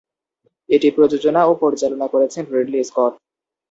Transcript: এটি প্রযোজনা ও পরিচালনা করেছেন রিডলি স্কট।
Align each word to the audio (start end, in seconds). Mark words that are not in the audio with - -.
এটি 0.69 0.87
প্রযোজনা 0.95 1.41
ও 1.45 1.61
পরিচালনা 1.63 2.07
করেছেন 2.13 2.43
রিডলি 2.53 2.79
স্কট। 2.83 3.13